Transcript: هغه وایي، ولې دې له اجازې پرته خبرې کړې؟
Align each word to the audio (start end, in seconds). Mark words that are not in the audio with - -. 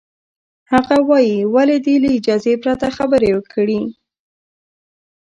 هغه 0.71 0.97
وایي، 1.09 1.39
ولې 1.53 1.77
دې 1.85 1.95
له 2.03 2.09
اجازې 2.17 2.53
پرته 2.63 2.87
خبرې 2.97 3.31
کړې؟ 3.53 3.81